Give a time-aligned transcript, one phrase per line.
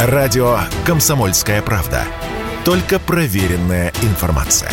[0.00, 2.04] Радио «Комсомольская правда».
[2.64, 4.70] Только проверенная информация.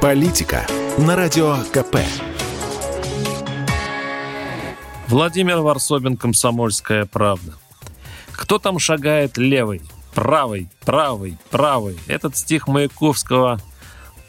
[0.00, 1.98] Политика на Радио КП.
[5.08, 7.52] Владимир Варсобин, «Комсомольская правда».
[8.32, 9.82] Кто там шагает левой,
[10.14, 11.98] правой, правой, правой?
[12.06, 13.60] Этот стих Маяковского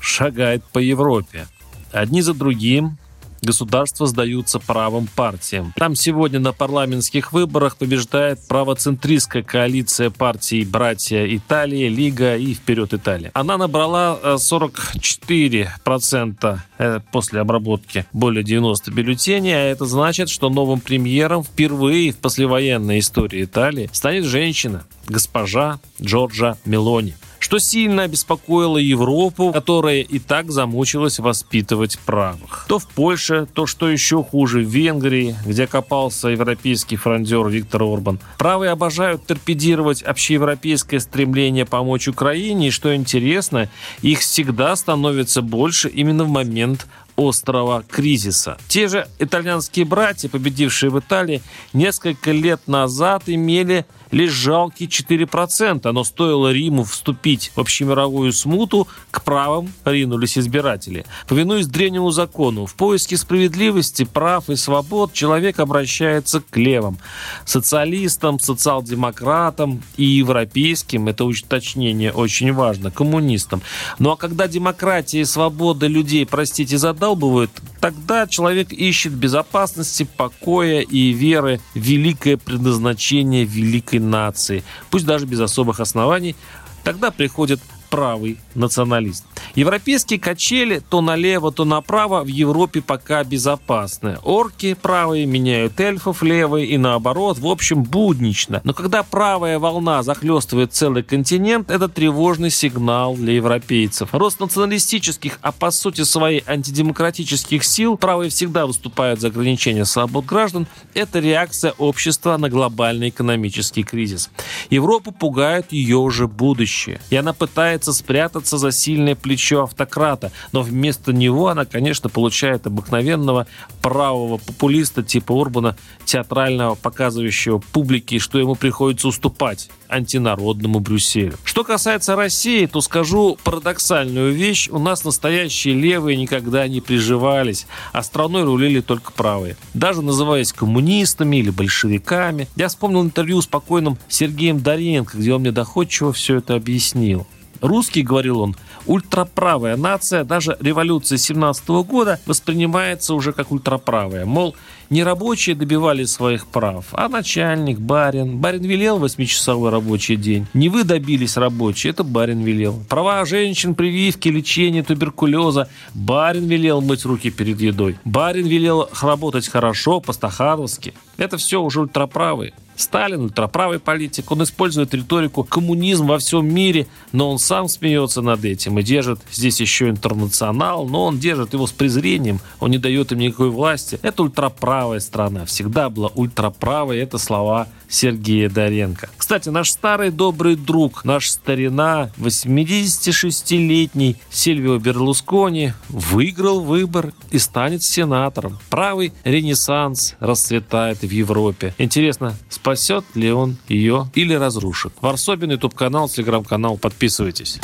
[0.02, 1.48] шагает по Европе.
[1.94, 2.98] Одни за другим
[3.46, 5.73] государства сдаются правым партиям.
[5.77, 13.31] Там сегодня на парламентских выборах побеждает правоцентристская коалиция партий «Братья Италии», «Лига» и «Вперед Италия».
[13.34, 20.80] Она набрала 44% э, э, после обработки более 90 бюллетеней, а это значит, что новым
[20.80, 29.53] премьером впервые в послевоенной истории Италии станет женщина, госпожа Джорджа Мелони что сильно обеспокоило Европу,
[29.53, 32.66] которая и так замучилась воспитывать правых.
[32.67, 38.20] То в Польше, то, что еще хуже, в Венгрии, где копался европейский фрондер Виктор Орбан.
[38.39, 43.70] Правые обожают торпедировать общеевропейское стремление помочь Украине, и, что интересно,
[44.02, 48.58] их всегда становится больше именно в момент острого кризиса.
[48.67, 51.41] Те же итальянские братья, победившие в Италии,
[51.73, 59.23] несколько лет назад имели лишь жалкие 4%, но стоило Риму вступить в общемировую смуту, к
[59.23, 61.05] правым ринулись избиратели.
[61.27, 66.97] Повинуясь древнему закону, в поиске справедливости, прав и свобод человек обращается к левым.
[67.45, 73.61] Социалистам, социал-демократам и европейским, это уточнение очень важно, коммунистам.
[73.99, 81.09] Ну а когда демократия и свобода людей, простите, задалбывают, тогда человек ищет безопасности, покоя и
[81.09, 86.36] веры великое предназначение великой нации, пусть даже без особых оснований,
[86.83, 87.59] тогда приходит
[87.92, 89.23] правый националист.
[89.56, 94.17] Европейские качели то налево, то направо в Европе пока безопасны.
[94.23, 98.59] Орки правые меняют эльфов левые и наоборот, в общем, буднично.
[98.66, 104.10] Но когда правая волна захлестывает целый континент, это тревожный сигнал для европейцев.
[104.11, 110.67] Рост националистических, а по сути своей антидемократических сил, правые всегда выступают за ограничение свобод граждан,
[110.93, 114.30] это реакция общества на глобальный экономический кризис.
[114.70, 116.99] Европу пугает ее уже будущее.
[117.10, 123.48] И она пытается спрятаться за сильное плечо автократа, но вместо него она, конечно, получает обыкновенного
[123.82, 131.36] правого популиста типа Урбана, театрального, показывающего публике, что ему приходится уступать антинародному Брюсселю.
[131.44, 134.69] Что касается России, то скажу парадоксальную вещь.
[134.69, 139.56] У нас настоящие левые никогда не приживались, а страной рулили только правые.
[139.74, 142.48] Даже называясь коммунистами или большевиками.
[142.56, 147.28] Я вспомнил интервью с покойным Сергеем Доренко, где он мне доходчиво все это объяснил.
[147.65, 148.56] Русский, говорил он,
[148.86, 154.25] ультраправая нация, даже революция 17 года воспринимается уже как ультраправая.
[154.25, 154.56] Мол,
[154.92, 158.38] не рабочие добивались своих прав, а начальник, барин.
[158.38, 160.45] Барин велел восьмичасовой рабочий день.
[160.54, 162.83] Не вы добились рабочие, это барин велел.
[162.88, 165.68] Права женщин, прививки, лечение туберкулеза.
[165.95, 167.98] Барин велел мыть руки перед едой.
[168.06, 170.94] Барин велел работать хорошо, по-стахановски.
[171.18, 172.54] Это все уже ультраправые.
[172.75, 178.44] Сталин ультраправый политик, он использует риторику коммунизм во всем мире, но он сам смеется над
[178.45, 183.12] этим и держит здесь еще интернационал, но он держит его с презрением, он не дает
[183.12, 184.00] им никакой власти.
[184.01, 189.09] Это ультраправая страна, всегда была ультраправой, это слова Сергея Доренко.
[189.18, 198.59] Кстати, наш старый добрый друг, наш старина, 86-летний Сильвио Берлускони выиграл выбор и станет сенатором.
[198.69, 201.74] Правый ренессанс расцветает в Европе.
[201.77, 204.92] Интересно, спасет ли он ее или разрушит?
[205.00, 206.80] Варсобин, YouTube-канал, телеграм-канал.
[206.80, 207.59] Подписывайтесь.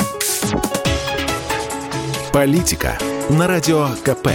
[2.32, 2.96] Политика
[3.28, 4.28] на Радио КП.